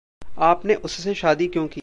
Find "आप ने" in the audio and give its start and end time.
0.39-0.75